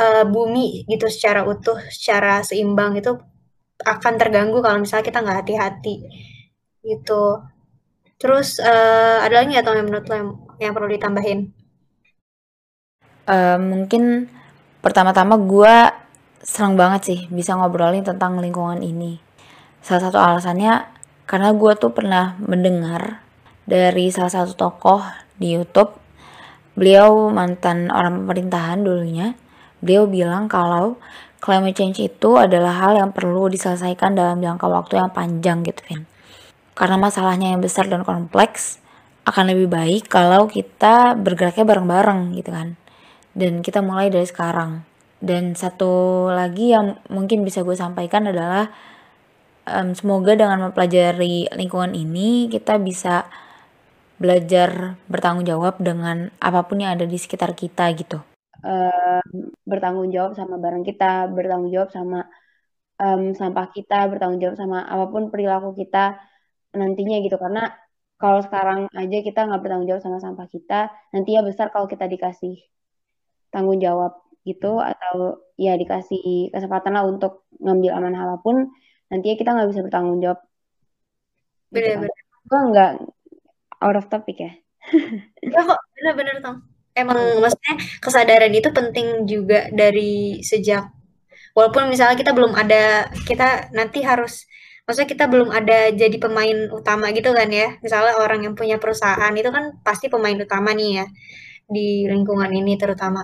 uh, 0.00 0.24
bumi 0.24 0.88
gitu 0.88 1.06
secara 1.12 1.44
utuh, 1.44 1.76
secara 1.92 2.40
seimbang 2.40 2.96
itu 2.96 3.12
akan 3.84 4.12
terganggu 4.16 4.64
kalau 4.64 4.80
misalnya 4.80 5.04
kita 5.04 5.20
nggak 5.20 5.38
hati-hati 5.44 5.96
gitu. 6.80 7.44
Terus 8.20 8.60
uh, 8.60 9.20
ada 9.20 9.44
lagi 9.44 9.52
nggak 9.52 9.64
yang 9.64 9.88
menurut 9.88 10.06
lo 10.08 10.14
yang, 10.16 10.30
yang 10.60 10.72
perlu 10.72 10.88
ditambahin? 10.92 11.40
Uh, 13.28 13.60
mungkin 13.60 14.26
pertama-tama 14.80 15.36
gue 15.38 15.74
senang 16.40 16.74
banget 16.74 17.00
sih 17.04 17.20
bisa 17.28 17.56
ngobrolin 17.56 18.04
tentang 18.04 18.40
lingkungan 18.40 18.80
ini. 18.80 19.20
Salah 19.80 20.08
satu 20.08 20.18
alasannya 20.20 20.88
karena 21.24 21.54
gue 21.54 21.72
tuh 21.78 21.92
pernah 21.94 22.36
mendengar 22.42 23.24
dari 23.64 24.10
salah 24.10 24.32
satu 24.32 24.52
tokoh 24.58 25.00
di 25.38 25.56
YouTube, 25.56 25.94
beliau 26.74 27.30
mantan 27.30 27.88
orang 27.88 28.26
pemerintahan 28.26 28.82
dulunya, 28.82 29.32
beliau 29.80 30.04
bilang 30.06 30.46
kalau 30.46 30.96
climate 31.40 31.76
change 31.76 31.98
itu 32.04 32.36
adalah 32.36 32.76
hal 32.76 32.92
yang 33.00 33.10
perlu 33.10 33.48
diselesaikan 33.48 34.12
dalam 34.14 34.38
jangka 34.38 34.68
waktu 34.68 35.00
yang 35.00 35.10
panjang 35.10 35.64
gitu 35.64 35.82
kan. 35.88 36.00
Karena 36.76 36.96
masalahnya 37.00 37.52
yang 37.52 37.60
besar 37.60 37.88
dan 37.88 38.04
kompleks, 38.04 38.80
akan 39.28 39.52
lebih 39.52 39.68
baik 39.68 40.08
kalau 40.08 40.48
kita 40.48 41.16
bergeraknya 41.16 41.64
bareng-bareng 41.68 42.36
gitu 42.36 42.50
kan. 42.52 42.76
Dan 43.36 43.60
kita 43.60 43.84
mulai 43.84 44.08
dari 44.08 44.24
sekarang. 44.24 44.84
Dan 45.20 45.52
satu 45.52 46.26
lagi 46.32 46.72
yang 46.72 46.96
mungkin 47.12 47.44
bisa 47.44 47.60
gue 47.60 47.76
sampaikan 47.76 48.24
adalah 48.32 48.72
um, 49.68 49.92
semoga 49.92 50.32
dengan 50.32 50.70
mempelajari 50.70 51.52
lingkungan 51.52 51.92
ini 51.92 52.48
kita 52.48 52.80
bisa 52.80 53.28
belajar 54.20 55.00
bertanggung 55.08 55.48
jawab 55.48 55.80
dengan 55.80 56.32
apa 56.40 56.64
pun 56.64 56.80
yang 56.80 56.96
ada 56.96 57.04
di 57.04 57.16
sekitar 57.16 57.52
kita 57.52 57.88
gitu. 57.96 58.24
Uh, 58.60 59.24
bertanggung 59.64 60.12
jawab 60.12 60.36
sama 60.36 60.60
barang 60.60 60.84
kita, 60.84 61.32
bertanggung 61.32 61.72
jawab 61.72 61.90
sama 61.92 62.28
um, 63.00 63.32
sampah 63.32 63.66
kita, 63.72 64.04
bertanggung 64.12 64.40
jawab 64.40 64.56
sama 64.60 64.84
apa 64.84 65.08
pun 65.08 65.32
perilaku 65.32 65.72
kita 65.72 66.20
nantinya 66.76 67.16
gitu. 67.24 67.40
Karena 67.40 67.72
kalau 68.20 68.44
sekarang 68.44 68.92
aja 68.92 69.18
kita 69.24 69.48
nggak 69.48 69.60
bertanggung 69.64 69.88
jawab 69.88 70.02
sama 70.04 70.18
sampah 70.20 70.46
kita, 70.52 70.92
nantinya 71.16 71.40
besar 71.48 71.72
kalau 71.72 71.88
kita 71.88 72.04
dikasih 72.04 72.60
tanggung 73.48 73.80
jawab 73.80 74.20
gitu 74.44 74.80
atau 74.80 75.40
ya 75.56 75.76
dikasih 75.76 76.52
kesempatan 76.52 76.96
lah 76.96 77.04
untuk 77.04 77.44
ngambil 77.60 77.92
aman 77.96 78.14
apa 78.16 78.36
pun 78.40 78.72
nantinya 79.12 79.36
kita 79.36 79.50
nggak 79.56 79.68
bisa 79.72 79.80
bertanggung 79.84 80.20
jawab. 80.20 80.40
Bener-bener 81.72 82.12
gitu 82.12 82.28
kan. 82.28 82.48
gue 82.50 82.60
nggak 82.72 82.92
out 83.80 83.96
of 83.96 84.06
topic 84.12 84.36
ya. 84.36 84.52
Ya 85.44 85.60
kok 85.64 85.80
bener-bener 85.96 86.40
tong 86.44 86.69
emang 86.94 87.38
maksudnya 87.38 87.74
kesadaran 88.02 88.52
itu 88.54 88.68
penting 88.74 89.28
juga 89.28 89.70
dari 89.70 90.42
sejak 90.42 90.90
walaupun 91.54 91.90
misalnya 91.90 92.16
kita 92.18 92.32
belum 92.34 92.54
ada 92.54 93.10
kita 93.26 93.70
nanti 93.74 94.02
harus 94.06 94.46
maksudnya 94.90 95.06
kita 95.06 95.24
belum 95.30 95.54
ada 95.54 95.94
jadi 95.94 96.16
pemain 96.18 96.66
utama 96.74 97.14
gitu 97.14 97.30
kan 97.30 97.46
ya. 97.46 97.78
Misalnya 97.78 98.18
orang 98.18 98.42
yang 98.42 98.54
punya 98.58 98.74
perusahaan 98.82 99.30
itu 99.38 99.46
kan 99.54 99.78
pasti 99.86 100.10
pemain 100.10 100.34
utama 100.34 100.74
nih 100.74 101.04
ya 101.04 101.06
di 101.70 102.10
lingkungan 102.10 102.50
ini 102.50 102.74
terutama. 102.74 103.22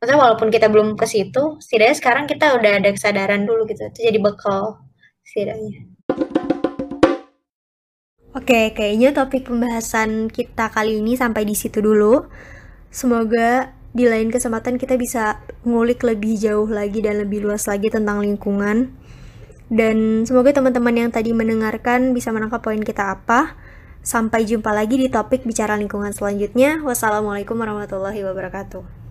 Maksudnya 0.00 0.16
walaupun 0.16 0.48
kita 0.48 0.72
belum 0.72 0.96
ke 0.96 1.04
situ 1.04 1.60
setidaknya 1.60 1.96
sekarang 2.00 2.24
kita 2.24 2.56
udah 2.56 2.80
ada 2.80 2.90
kesadaran 2.96 3.44
dulu 3.44 3.68
gitu. 3.68 3.84
Itu 3.92 4.00
jadi 4.00 4.16
bekal 4.16 4.80
setidaknya. 5.28 5.92
Oke, 8.34 8.74
kayaknya 8.74 9.12
topik 9.12 9.46
pembahasan 9.46 10.26
kita 10.26 10.72
kali 10.72 11.04
ini 11.04 11.14
sampai 11.20 11.44
di 11.44 11.52
situ 11.52 11.84
dulu. 11.84 12.24
Semoga 12.94 13.74
di 13.90 14.06
lain 14.06 14.30
kesempatan 14.30 14.78
kita 14.78 14.94
bisa 14.94 15.42
ngulik 15.66 16.06
lebih 16.06 16.38
jauh 16.38 16.70
lagi 16.70 17.02
dan 17.02 17.26
lebih 17.26 17.42
luas 17.42 17.66
lagi 17.66 17.90
tentang 17.90 18.22
lingkungan. 18.22 18.94
Dan 19.66 20.22
semoga 20.22 20.54
teman-teman 20.54 20.94
yang 20.94 21.10
tadi 21.10 21.34
mendengarkan 21.34 22.14
bisa 22.14 22.30
menangkap 22.30 22.62
poin 22.62 22.78
kita 22.78 23.18
apa. 23.18 23.58
Sampai 24.06 24.46
jumpa 24.46 24.70
lagi 24.70 24.94
di 24.94 25.10
topik 25.10 25.42
bicara 25.42 25.74
lingkungan 25.74 26.14
selanjutnya. 26.14 26.86
Wassalamualaikum 26.86 27.58
warahmatullahi 27.58 28.22
wabarakatuh. 28.22 29.03